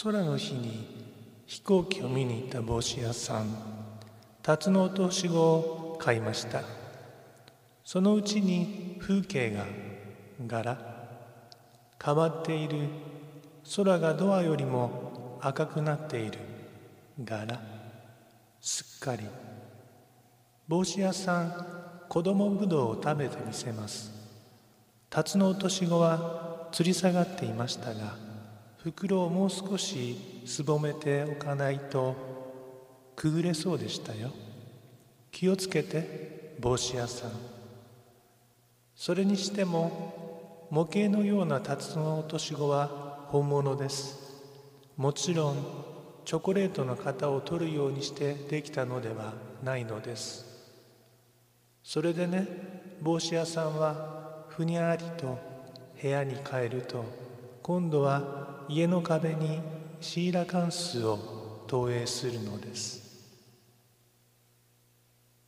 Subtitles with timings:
[0.00, 0.86] 空の日に
[1.46, 3.48] 飛行機を見に行った帽子屋さん
[4.42, 6.62] 辰の落とし子を買いました。
[7.84, 9.64] そのうちに風景が
[10.46, 10.78] 柄
[12.02, 12.88] 変わっている。
[13.76, 16.38] 空がドアよりも赤くなっている。
[17.24, 17.60] 柄
[18.60, 19.24] すっかり。
[20.68, 21.66] 帽子屋さん
[22.08, 24.12] 子供ぶどうを食べてみせます。
[25.10, 28.27] 辰の落とし子は吊り下がっていましたが
[28.88, 30.16] 袋をもう少し
[30.46, 32.16] すぼめておかないと
[33.14, 34.30] くぐれそうでしたよ。
[35.30, 37.30] 気をつけて帽子屋さん。
[38.96, 44.16] それにしても模型のような辰の落とし子は本物です。
[44.96, 45.56] もちろん
[46.24, 50.46] チョコレートの型を取るようにしてできたのではないのです。
[51.82, 52.46] それでね
[53.02, 55.38] 帽子屋さんはふにゃりと
[56.00, 57.27] 部屋に帰ると
[57.68, 59.60] 今度は家の壁に
[60.00, 61.18] シーラカンスを
[61.66, 63.07] 投影するのです。